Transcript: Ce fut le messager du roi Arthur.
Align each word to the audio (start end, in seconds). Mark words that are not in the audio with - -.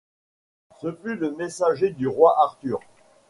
Ce 0.81 0.91
fut 0.95 1.15
le 1.15 1.29
messager 1.35 1.91
du 1.91 2.07
roi 2.07 2.35
Arthur. 2.39 2.79